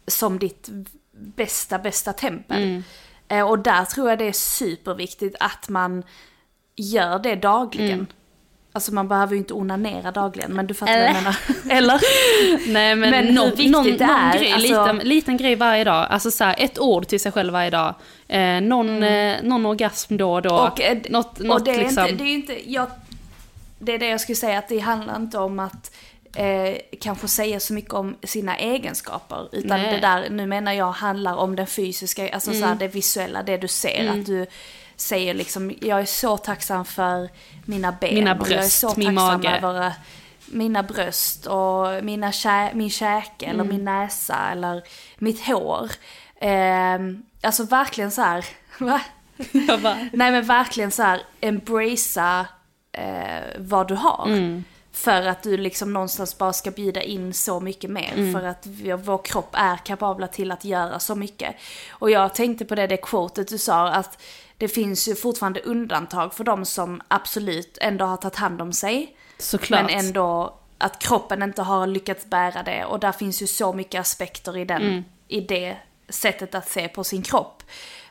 [0.06, 0.68] som ditt
[1.12, 2.82] bästa, bästa tempel.
[3.28, 6.02] Eh, och där tror jag det är superviktigt att man
[6.76, 8.06] gör det dagligen.
[8.72, 11.36] Alltså man behöver ju inte onanera dagligen, men du fattar vad jag menar.
[11.70, 12.00] Eller?
[12.72, 16.06] Nej men, Men någon, viktigt någon, någon är, grej, alltså- liten, liten grej varje dag.
[16.10, 17.94] Alltså så här, ett ord till sig själv varje dag.
[18.28, 20.54] Eh, någon, eh, någon orgasm då och då.
[20.54, 22.06] Och, eh, något, och något det är liksom.
[22.06, 22.86] inte, det är inte, jag,
[23.78, 25.94] det är det jag skulle säga, att det handlar inte om att
[26.38, 29.48] eh, kanske säga så mycket om sina egenskaper.
[29.52, 29.92] Utan Nej.
[29.94, 32.78] det där, nu menar jag, handlar om den fysiska, alltså så här, Mm.
[32.78, 34.08] det visuella, det du ser.
[34.10, 34.46] Att du
[34.96, 37.28] säger liksom, jag är så tacksam för
[37.64, 38.14] mina ben.
[38.14, 39.56] Mina och jag är bröst, så min tacksam mage.
[39.56, 39.92] över eh,
[40.46, 43.76] mina bröst och mina kä- min käke eller Mm.
[43.76, 44.82] min näsa eller
[45.18, 45.90] mitt hår.
[46.40, 46.98] Eh,
[47.42, 48.44] alltså verkligen så här,
[48.80, 49.00] va?
[50.12, 52.46] Nej men verkligen så här, embracea
[52.92, 54.26] eh, vad du har.
[54.26, 54.64] Mm.
[54.98, 58.12] För att du liksom någonstans bara ska bjuda in så mycket mer.
[58.14, 58.32] Mm.
[58.32, 58.66] För att
[59.04, 61.56] vår kropp är kapabla till att göra så mycket.
[61.90, 64.22] Och jag tänkte på det, det quotet du sa, att
[64.56, 69.16] det finns ju fortfarande undantag för de som absolut ändå har tagit hand om sig.
[69.38, 69.82] såklart.
[69.82, 72.84] Men ändå att kroppen inte har lyckats bära det.
[72.84, 75.04] Och där finns ju så mycket aspekter i, den, Mm.
[75.28, 75.76] i det
[76.08, 77.62] sättet att se på sin kropp.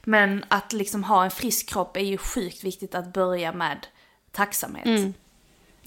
[0.03, 3.87] Men att liksom ha en frisk kropp är ju sjukt viktigt att börja med
[4.31, 4.85] tacksamhet.
[4.85, 5.13] Mm.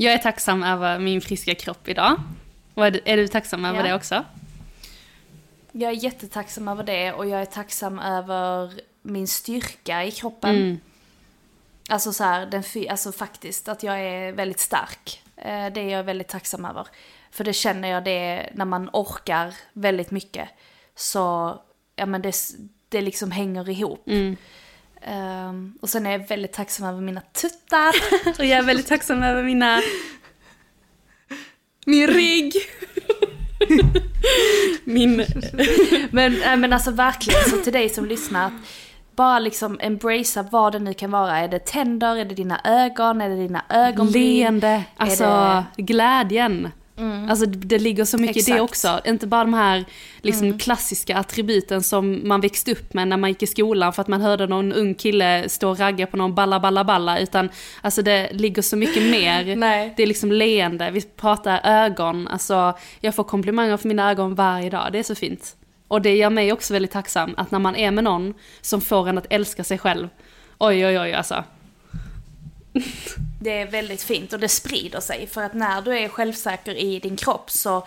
[0.02, 2.20] Jag är tacksam över min friska kropp idag.
[2.74, 3.84] Och är du, är du tacksam över Ja.
[3.84, 4.24] det också?
[5.72, 10.50] Jag är jättetacksam över det och jag är tacksam över min styrka i kroppen.
[10.56, 10.80] Mm.
[11.88, 15.22] Alltså så här, den, alltså faktiskt att jag är väldigt stark.
[15.36, 16.86] Eh, Det är jag väldigt tacksam över.
[17.30, 20.48] För det känner jag det när man orkar väldigt mycket.
[20.94, 21.56] Så,
[21.96, 22.34] ja men det,
[22.88, 24.08] det liksom hänger ihop.
[24.08, 24.36] Mm.
[25.02, 27.94] Ehm, och sen är jag väldigt tacksam över mina tuttar.
[28.38, 29.80] Och jag är väldigt tacksam över mina...
[31.86, 32.52] Min rygg.
[34.84, 35.24] Min...
[36.10, 38.52] men, äh, men alltså verkligen, så till dig som lyssnar.
[39.16, 41.38] Bara liksom embracea vad det nu kan vara.
[41.38, 44.22] Är det tänder, är det dina ögon, är det dina ögonbryn?
[44.38, 45.24] Leende, alltså
[45.76, 46.68] det- glädjen.
[47.28, 48.62] Alltså det, ligger så mycket i det Exakt.
[48.62, 49.00] också.
[49.04, 49.84] Inte bara de här
[50.20, 54.08] liksom, klassiska attributen som man växte upp med när man gick i skolan för att
[54.08, 57.18] man hörde någon ung kille stå och ragga på någon balla balla balla.
[57.18, 57.48] Utan
[57.80, 59.56] alltså det ligger så mycket mer.
[59.96, 62.28] Det är liksom leende, vi pratar ögon.
[62.28, 65.56] Alltså jag får komplimanger för mina ögon varje dag, det är så fint.
[65.88, 69.08] Och det gör mig också väldigt tacksam att när man är med någon som får
[69.08, 70.08] en att älska sig själv.
[70.58, 71.44] Oj oj oj alltså.
[73.40, 75.26] det är väldigt fint och det sprider sig.
[75.26, 77.84] För att när du är självsäker i din kropp så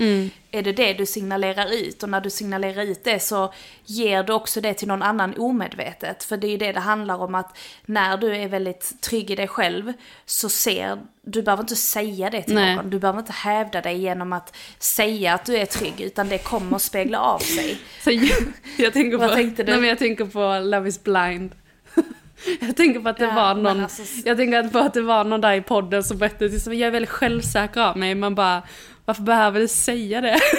[0.51, 2.03] är det det du signalerar ut.
[2.03, 3.53] Och när du signalerar ut det så
[3.85, 6.23] ger du också det till någon annan omedvetet.
[6.23, 9.35] För det är ju det det handlar om att när du är väldigt trygg i
[9.35, 9.93] dig själv
[10.25, 12.75] så ser, du behöver inte säga det till Nej.
[12.75, 12.89] någon.
[12.89, 16.01] Du behöver inte hävda dig genom att säga att du är trygg.
[16.01, 17.77] Utan det kommer att spegla av sig.
[18.03, 18.43] Så jag,
[18.77, 19.71] jag tänker Vad på, tänkte du?
[19.71, 21.51] Nej, men jag tänker på Love is blind.
[22.61, 25.23] Jag tänker på att det Ja, var någon, alltså- jag tänker på att det var
[25.23, 28.35] någon där i podden som berättade till mig, jag är väldigt självsäker av mig, man
[28.35, 28.61] bara,
[29.05, 30.39] varför behöver du säga det?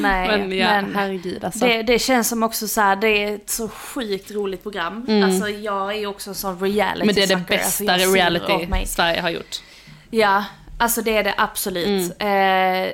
[0.00, 1.66] Nej, Men ja, men- herregud alltså.
[1.66, 5.06] Det, det känns som också så här, det är ett så sjukt roligt program.
[5.24, 7.06] Alltså jag är ju också en sån reality Mm.
[7.06, 7.56] men det är det sucker.
[7.56, 8.86] bästa alltså, reality.
[8.86, 9.62] Sverige har gjort.
[10.10, 10.44] Ja,
[10.78, 12.12] alltså det är det absolut.
[12.18, 12.86] Mm.
[12.88, 12.92] Eh,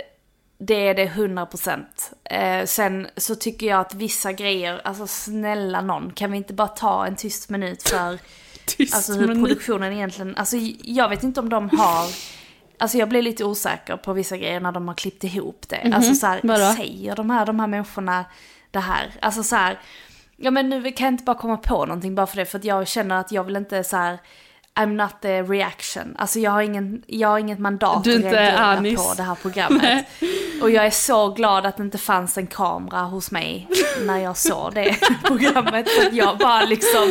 [0.62, 1.84] det är det 100%.
[2.24, 6.68] Eh, sen så tycker jag att vissa grejer, alltså snälla någon, kan vi inte bara
[6.68, 8.18] ta en tyst minut för
[8.66, 12.06] Tyst alltså hur men- produktionen egentligen, alltså jag vet inte om de har,
[12.78, 15.90] alltså jag blir lite osäker på vissa grejer när de har klippt ihop det.
[15.94, 16.48] Alltså så här, Mhm.
[16.48, 16.72] Vadå?
[16.76, 18.24] säger de här, de här människorna
[18.70, 19.10] det här?
[19.22, 19.78] Alltså så här,
[20.36, 22.64] ja men nu kan jag inte bara komma på någonting bara för det, för att
[22.64, 24.18] jag känner att jag vill inte så här.
[24.74, 26.16] I'm not the reaction.
[26.18, 30.06] Alltså jag har, ingen, jag har inget mandat Du att reagera på det här programmet.
[30.62, 33.68] Och jag är så glad att det inte fanns en kamera hos mig
[34.06, 35.86] när jag såg det programmet.
[36.06, 37.08] Att jag bara liksom,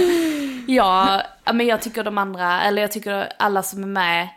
[0.68, 1.22] ja,
[1.54, 4.30] men jag tycker de andra, eller jag tycker alla som är med,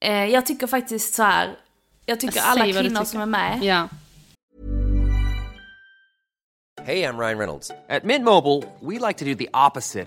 [0.00, 1.56] eh, jag tycker faktiskt så här.
[2.06, 3.04] jag tycker alla kvinnor tycker.
[3.04, 3.88] som är med, Ja.
[6.84, 7.70] Hey, I'm Ryan Reynolds.
[7.88, 10.06] At Mint Mobile, we like to do the opposite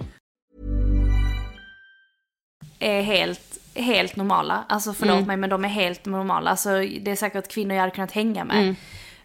[2.81, 4.63] är helt, helt normala.
[4.69, 5.27] Alltså förlåt Mm.
[5.27, 6.49] mig men de är helt normala.
[6.49, 8.61] Alltså det är säkert kvinnor jag hade kunnat hänga med.
[8.61, 8.75] Mm.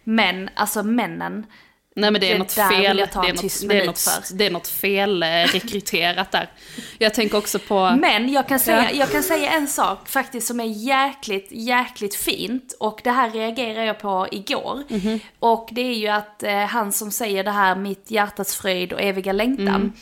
[0.03, 1.45] Men alltså männen,
[1.95, 3.11] Nej men det är Det något fel, det är något,
[3.69, 6.49] det är något, det är något fel eh, rekryterat där.
[6.97, 7.95] Jag tänker också på...
[7.99, 8.99] Men jag kan, säga, Ja.
[8.99, 12.75] jag kan säga en sak faktiskt som är jäkligt, jäkligt fint.
[12.79, 14.83] Och det här reagerar jag på igår.
[14.89, 15.19] Mhm.
[15.39, 19.01] Och det är ju att eh, han som säger det här, mitt hjärtats fröjd och
[19.01, 19.67] eviga längtan.
[19.67, 19.93] Mm.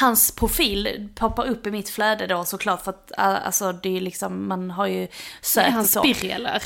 [0.00, 4.48] Hans profil poppar upp i mitt flöde då såklart för att alltså det är liksom,
[4.48, 5.08] man har ju är
[5.42, 6.02] sökt han och så.
[6.22, 6.62] eller?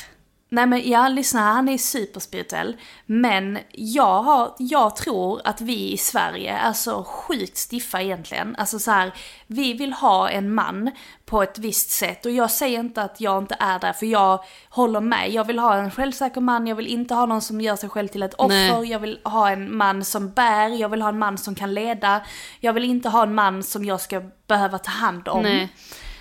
[0.50, 2.76] Nej men ja, lyssna han är superspirituell.
[3.06, 8.56] Men jag, har, jag tror att vi i Sverige är så sjukt stiffa egentligen.
[8.58, 9.12] Alltså så här,
[9.46, 10.90] vi vill ha en man
[11.26, 12.26] på ett visst sätt.
[12.26, 15.30] Och jag säger inte att jag inte är där, för jag håller med.
[15.30, 18.08] Jag vill ha en självsäker man, jag vill inte ha någon som gör sig själv
[18.08, 18.80] till ett offer.
[18.80, 18.90] Nej.
[18.90, 22.20] Jag vill ha en man som bär, jag vill ha en man som kan leda.
[22.60, 25.42] Jag vill inte ha en man som jag ska behöva ta hand om.
[25.42, 25.68] Nej.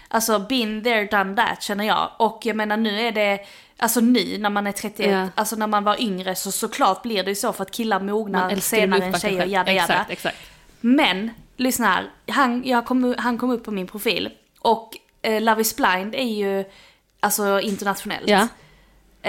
[0.10, 2.10] Alltså been there, done that känner jag.
[2.18, 3.40] Och jag menar nu är det,
[3.78, 5.28] alltså nu när man är 31, Ja.
[5.36, 8.56] alltså när man var yngre så såklart blir det ju så för att killar mognar
[8.56, 9.94] senare än tjejer, jada jada.
[9.94, 10.38] Exakt, exakt.
[10.82, 12.10] Men, lyssna här.
[12.28, 14.30] Han, jag kom, han kom upp på min profil.
[14.60, 16.66] Och eh, Love is blind är ju
[17.20, 18.30] alltså internationellt.
[18.30, 18.48] Ja.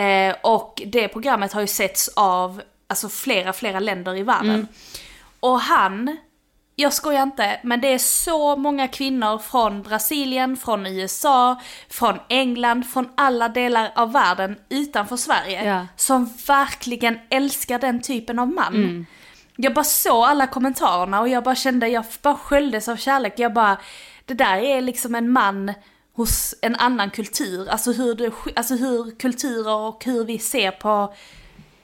[0.03, 4.51] Eh, och det programmet har ju setts av alltså, flera, flera länder i världen.
[4.51, 4.67] Mm.
[5.41, 6.17] Och han,
[6.81, 12.83] jag skojar inte, men det är så många kvinnor från Brasilien, från USA, från England,
[12.83, 15.65] från alla delar av världen utanför Sverige.
[15.65, 15.87] Ja.
[15.97, 18.75] Som verkligen älskar den typen av man.
[18.75, 19.07] Mm.
[19.57, 23.35] Jag bara såg alla kommentarerna och jag bara kände, jag bara sköljdes av kärlek.
[23.37, 23.79] Jag bara,
[24.25, 25.73] det där är liksom en man
[26.13, 27.69] hos en annan kultur.
[27.69, 31.15] Alltså hur, det, alltså hur kulturer och hur vi ser på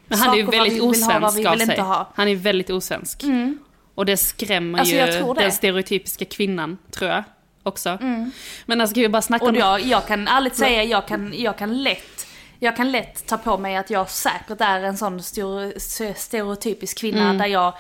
[0.07, 1.83] Men han är ju saker, vad väldigt vi vill ha, vad osvensk vi vill inte
[1.83, 2.13] ha.
[2.15, 3.25] Han är väldigt osvensk.
[3.95, 5.41] Och det skrämmer Alltså, ju jag tror det.
[5.43, 7.25] den stereotypiska kvinnan, tror jag.
[7.63, 7.99] Också.
[8.67, 9.57] Men alltså ska vi bara snacka Och om...
[9.57, 12.27] jag, jag kan ärligt säga, jag kan, jag kan lätt
[12.59, 15.23] jag kan lätt ta på mig att jag säkert är en sån
[16.17, 17.39] stereotypisk kvinna Mm.
[17.39, 17.75] där jag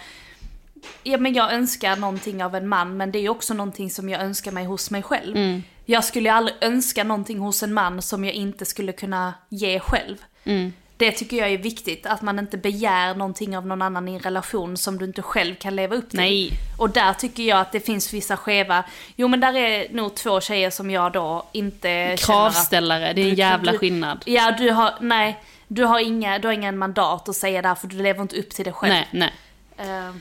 [1.03, 4.21] Ja men jag önskar någonting av en man men det är också någonting som jag
[4.23, 5.37] önskar mig hos mig själv.
[5.37, 5.63] Mm.
[5.85, 10.17] Jag skulle aldrig önska någonting hos en man som jag inte skulle kunna ge själv.
[10.45, 10.73] Mm.
[10.97, 14.19] Det tycker jag är viktigt, att man inte begär någonting av någon annan i en
[14.21, 16.19] relation som du inte själv kan leva upp till.
[16.19, 16.51] Nej.
[16.79, 18.85] Och där tycker jag att det finns vissa skeva,
[19.17, 23.23] jo men där är nog två tjejer som jag då inte känner att- Kravställare, det
[23.23, 24.23] är en jävla du- skillnad.
[24.27, 27.87] Ja, du har, nej, du har inga, du har ingen mandat att säga där för
[27.87, 28.93] du lever inte upp till det själv.
[28.93, 29.33] Nej, nej.
[29.77, 30.15] Eh,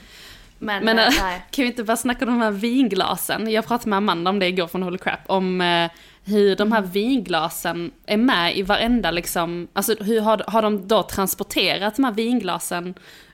[0.60, 1.42] men, Men eh, äh, nej.
[1.52, 3.52] kan vi inte bara snacka om de här vinglasen?
[3.52, 5.20] Jag pratade med Amanda om det igår från Holy Crap.
[5.26, 5.90] Om eh,
[6.26, 11.04] hur de här vinglasen är med i varenda liksom, alltså hur har, har de då
[11.04, 12.94] transporterat de här vinglasen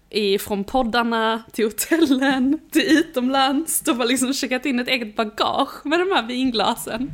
[0.10, 3.82] i, från poddarna till hotellen, till utomlands.
[3.82, 7.12] De har liksom checkat in ett eget bagage med de här vinglasen.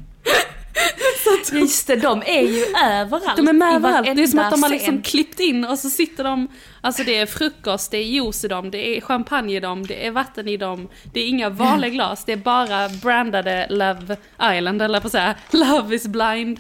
[1.52, 3.38] Just det, de är ju överallt.
[3.38, 4.16] De är med överallt.
[4.16, 6.48] Det är som att de har liksom klippt in och så sitter de,
[6.82, 10.08] alltså det är frukost, det är juice i dem, det är champagne i dem, det
[10.08, 14.18] är vatten i dem, det är inga vanliga glas, det är bara brandade Love
[14.58, 16.60] Island, eller på att säga, Love is blind.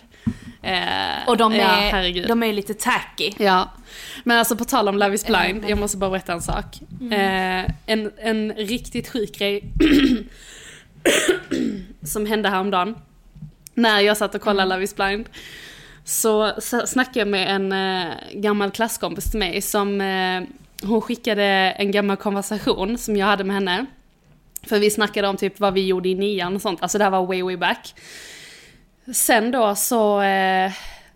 [0.61, 2.27] Eh, Och de ja, är, herregud.
[2.27, 3.31] de är lite tacky.
[3.37, 3.71] Ja,
[4.23, 6.65] men alltså på tal om Love is blind, jag måste bara berätta en sak.
[7.11, 9.63] Eh, en, en riktigt sjuk grej
[12.05, 12.95] som hände häromdagen.
[13.75, 15.29] När jag satt och kollade Love is blind.
[16.03, 20.41] Så, så snackade jag med en eh, gammal klasskompis till mig som, eh,
[20.87, 21.43] hon skickade
[21.77, 23.85] en gammal konversation som jag hade med henne.
[24.63, 27.11] För vi snackade om typ vad vi gjorde i nian och sånt, alltså det här
[27.11, 27.93] var way way back.
[29.13, 30.71] Sen då så, eh,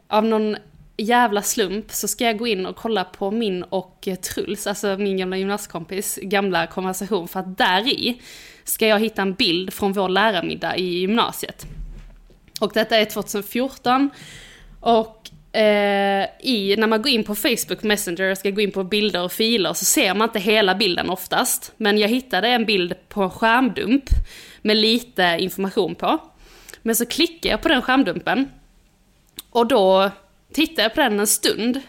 [0.08, 0.58] av någon
[0.98, 4.98] jävla slump så ska jag gå in och kolla på min och eh, Truls, alltså
[4.98, 7.28] min gamla gymnasiekompis, gamla konversation.
[7.28, 8.22] För att där i
[8.64, 11.68] ska jag hitta en bild från vår lärarmiddag i gymnasiet.
[12.60, 14.10] Och detta är 2014.
[14.80, 18.84] Och eh, i, när man går in på Facebook Messenger och ska gå in på
[18.84, 21.74] bilder och filer så ser man inte hela bilden oftast.
[21.78, 24.04] Men jag hittade en bild på en skärmdump
[24.62, 26.20] med lite information på.
[26.82, 28.50] Men så klickar jag på den skärmdumpen.
[29.50, 30.12] Och då
[30.54, 31.82] tittar jag på den en stund.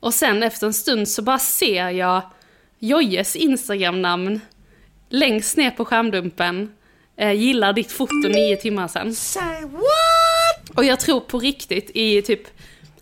[0.00, 2.22] Och sen efter en stund så bara ser jag
[2.78, 4.40] Jojjes Instagram-namn
[5.08, 6.72] längst ner på skärmdumpen.
[7.18, 9.14] Eh, gillar ditt foto nio timmar sen.
[10.74, 12.42] Och jag tror på riktigt i typ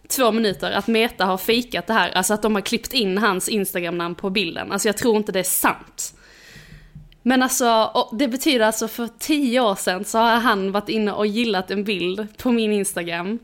[0.08, 2.10] två minuter att Meta har fejkat det här.
[2.10, 4.72] Alltså att de har klippt in hans Instagram-namn på bilden.
[4.72, 6.14] Alltså jag tror inte det är sant.
[7.22, 11.26] Men alltså, det betyder alltså för tio år sedan så har han varit inne och
[11.26, 13.38] gillat en bild på min Instagram.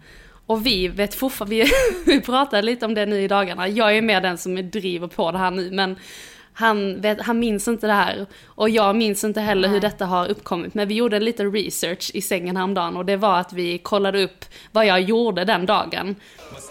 [0.46, 1.70] Och vi vet fortfarande, vi,
[2.06, 5.32] vi pratade lite om det nu i dagarna, jag är mer den som driver på
[5.32, 5.96] det här nu, men
[6.54, 8.26] han, vet, han minns inte det här.
[8.44, 10.74] Och jag minns inte heller hur detta har uppkommit.
[10.74, 14.24] Men vi gjorde en liten research i sängen häromdagen och det var att vi kollade
[14.24, 16.16] upp vad jag gjorde den dagen.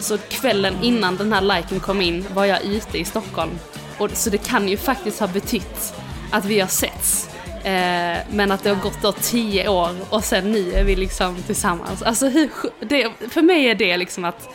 [0.00, 3.50] Så kvällen innan den här liken kom in var jag ute i Stockholm.
[3.98, 5.94] Och, så det kan ju faktiskt ha betytt
[6.30, 7.28] att vi har setts.
[7.64, 11.42] Eh, men att det har gått då tio år och sen nu är vi liksom
[11.42, 12.02] tillsammans.
[12.02, 14.48] Alltså hur, det, för mig är det liksom att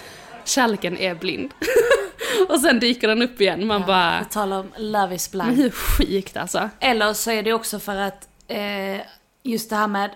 [0.48, 1.54] kärleken är blind.
[2.50, 3.68] och sen dyker den upp igen.
[3.68, 5.48] Man bara, På tal om love is blind.
[5.48, 6.70] men hur sjukt alltså.
[6.80, 9.02] Eller så är det också för att eh,
[9.44, 10.12] just det här med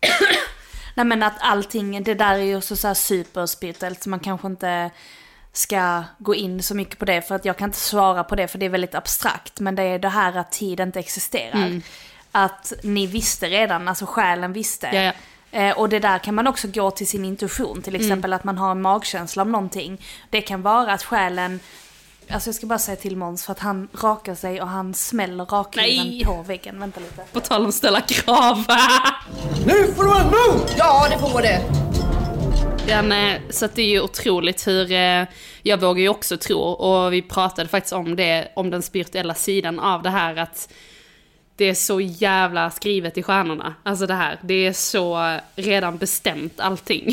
[0.94, 4.46] Nej men att allting, det där är ju också så här superspirituellt så man kanske
[4.46, 4.90] inte
[5.52, 8.48] ska gå in så mycket på det för att jag kan inte svara på det
[8.48, 9.60] för det är väldigt abstrakt.
[9.60, 11.80] Men det är det här att tid inte existerar.
[12.32, 14.86] Att ni visste redan, alltså själen visste.
[14.86, 15.12] Ja, ja.
[15.52, 18.58] Eh, och det där kan man också gå till sin intuition, till exempel att man
[18.58, 20.00] har en magkänsla om någonting.
[20.30, 21.60] Det kan vara att själen,
[22.30, 25.44] alltså jag ska bara säga till Måns för att han rakar sig och han smäller
[25.44, 26.24] rakkniven Nej.
[26.24, 26.80] på väggen.
[26.80, 27.22] Vänta lite.
[27.32, 28.64] På tal om ställa krav.
[29.66, 30.74] Nu får du vara emot!
[30.78, 31.62] Ja, det får det.
[32.86, 35.24] Ja, nej, så att det är ju otroligt hur, eh,
[35.62, 39.80] jag vågar ju också tro, och vi pratade faktiskt om det, om den spirituella sidan
[39.80, 40.72] av det här, att
[41.60, 43.74] det är så jävla skrivet i stjärnorna.
[43.82, 47.08] Alltså det här, det är så redan bestämt allting.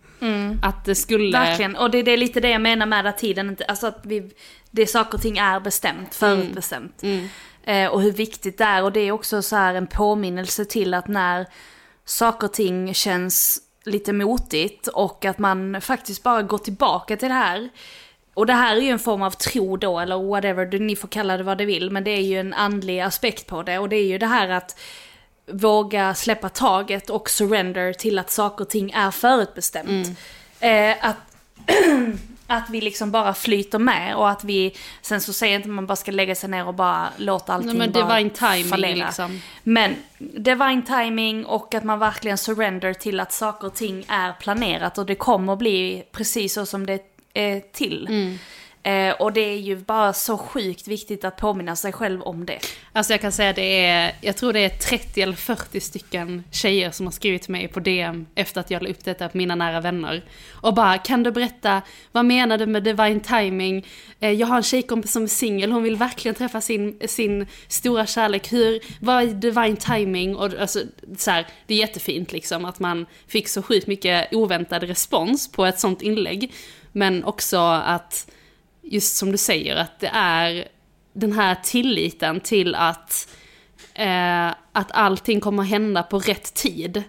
[0.62, 1.38] Att det skulle...
[1.38, 4.00] Verkligen, och det, det är lite det jag menar med att tiden inte, alltså att
[4.02, 4.30] vi,
[4.70, 7.02] det saker och ting är bestämt, förutbestämt.
[7.64, 10.94] Eh, och hur viktigt det är, och det är också så här en påminnelse till
[10.94, 11.46] att när
[12.04, 17.34] saker och ting känns lite motigt och att man faktiskt bara går tillbaka till det
[17.34, 17.68] här.
[18.34, 21.08] Och det här är ju en form av tro då, eller whatever, du- ni får
[21.08, 23.78] kalla det vad det vill, men det är ju en andlig aspekt på det.
[23.78, 24.78] Och det är ju det här att
[25.52, 30.18] våga släppa taget och surrender till att saker och ting är förutbestämt.
[30.60, 31.16] Eh, att,
[32.46, 35.74] att vi liksom bara flyter med och att vi, sen så säger jag inte att
[35.74, 38.64] man bara ska lägga sig ner och bara låta allting Nej, men bara divine timing
[38.64, 38.94] fallera.
[39.06, 39.40] liksom.
[39.62, 44.98] Men divine timing och att man verkligen surrender till att saker och ting är planerat
[44.98, 46.98] och det kommer bli precis så som det
[47.34, 48.08] är till.
[48.84, 52.58] Eh, och det är ju bara så sjukt viktigt att påminna sig själv om det.
[52.92, 56.90] Alltså jag kan säga det är, jag tror det är 30 eller 40 stycken tjejer
[56.90, 59.54] som har skrivit till mig på DM efter att jag la upp detta på mina
[59.54, 60.24] nära vänner.
[60.50, 63.86] Och bara, kan du berätta, vad menar du med divine timing?
[64.20, 68.06] Eh, jag har en tjejkompis som är singel, hon vill verkligen träffa sin, sin stora
[68.06, 68.52] kärlek.
[68.52, 70.36] Hur, vad är divine timing?
[70.36, 70.80] Och alltså,
[71.18, 75.66] så här, det är jättefint liksom att man fick så sjukt mycket oväntad respons på
[75.66, 76.52] ett sånt inlägg.
[76.92, 78.30] Men också att,
[78.82, 80.68] just som du säger, att det är
[81.12, 83.28] den här tilliten till att,
[83.94, 87.02] eh, att allting kommer hända på rätt tid.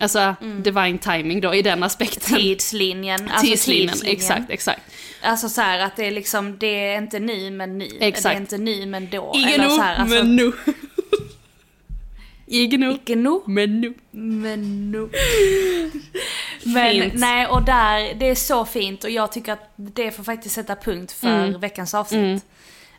[0.00, 2.36] Alltså divine timing då i den aspekten.
[2.38, 3.28] Tidslinjen.
[3.28, 4.80] Alltså Tidslinjen, exakt, exakt.
[5.22, 7.88] Alltså så här att det är liksom, det är inte nu men nu.
[8.00, 8.22] Exakt.
[8.22, 9.32] Det är inte nu men då.
[9.34, 10.52] Ingen Eller nu, så här, alltså, men nu.
[12.46, 12.98] Ingen nu,
[13.46, 13.94] men nu.
[14.10, 15.10] men nu.
[16.74, 17.14] Men Fint.
[17.16, 20.76] nej, och där, det är så fint och jag tycker att det får faktiskt sätta
[20.76, 21.60] punkt för Mm.
[21.60, 22.44] veckans avsnitt.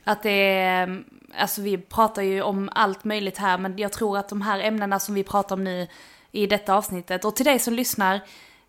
[0.04, 1.04] Att det är,
[1.38, 5.00] alltså vi pratar ju om allt möjligt här men jag tror att de här ämnena
[5.00, 5.88] som vi pratar om nu
[6.32, 8.22] i detta avsnittet och till dig som lyssnar,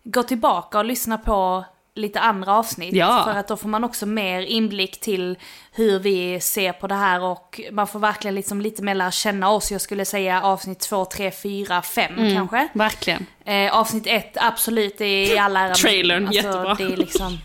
[0.03, 1.65] gå tillbaka och lyssna på
[1.95, 2.95] lite andra avsnitt.
[2.95, 3.23] Ja.
[3.25, 5.37] För att då får man också mer inblick till
[5.71, 9.49] hur vi ser på det här och man får verkligen liksom lite mer lära känna
[9.49, 9.71] oss.
[9.71, 12.67] Jag skulle säga avsnitt 2, 3, 4, 5 kanske.
[12.73, 13.25] Verkligen.
[13.45, 15.73] Eh, avsnitt ett, absolut, det är i all ära.
[15.73, 16.73] Trailern, jättebra.
[16.73, 17.37] Det är liksom...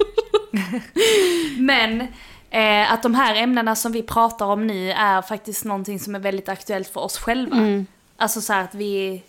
[1.58, 2.00] Men
[2.50, 6.18] eh, att de här ämnena som vi pratar om nu är faktiskt någonting som är
[6.18, 7.56] väldigt aktuellt för oss själva.
[7.56, 7.86] Mm.
[8.16, 9.22] Alltså så här att vi,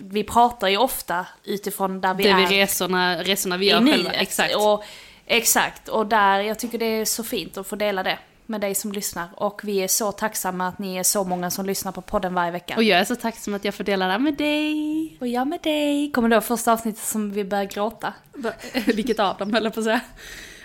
[0.00, 4.12] vi pratar ju ofta utifrån där vi Det är vi resorna, resorna vi gör själva.
[4.12, 4.56] Exakt.
[4.56, 4.84] Och,
[5.26, 8.74] exakt, och där, jag tycker det är så fint att få dela det med dig
[8.74, 9.28] som lyssnar.
[9.36, 12.50] Och vi är så tacksamma att ni är så många som lyssnar på podden varje
[12.50, 12.76] vecka.
[12.76, 15.16] Och jag är så tacksam att jag får dela det här med dig.
[15.20, 16.12] Och jag med dig.
[16.12, 18.14] Kommer då första avsnittet som vi börjar gråta?
[18.86, 20.00] Vilket av dem höll jag på att säga.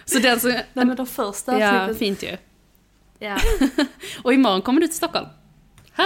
[0.06, 0.50] Så den som...
[0.74, 1.98] Nej men de första Ja, avsnittet.
[2.00, 2.38] fint ju.
[3.20, 3.38] Ja.
[4.24, 5.28] Och imorgon kommer du till Stockholm.
[5.98, 6.06] Ha!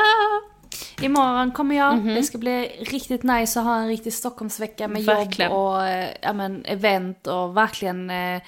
[1.02, 1.98] Imorgon kommer jag.
[1.98, 2.16] Mhm.
[2.16, 5.52] Det ska bli riktigt nice att ha en riktig Stockholmsvecka med Verkligen.
[5.52, 8.41] jobb och eh, ja, men, event och verkligen eh,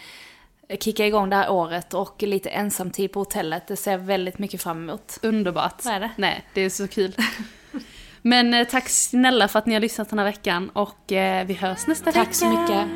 [0.80, 3.68] kicka igång det här året och lite ensamtid på hotellet.
[3.68, 5.18] Det ser jag väldigt mycket fram emot.
[5.22, 5.86] Underbart.
[5.86, 6.12] Vad är det?
[6.16, 7.16] Nej, det är så kul.
[8.22, 11.54] Men eh, tack snälla för att ni har lyssnat den här veckan och eh, vi
[11.54, 12.26] hörs nästa vecka.
[12.26, 12.88] Tack så mycket.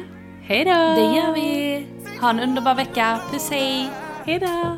[0.43, 0.71] Hej då!
[0.71, 1.85] Det gör vi.
[2.21, 3.19] Ha en underbar vecka.
[3.31, 3.89] Puss hej!
[4.25, 4.77] Hej då!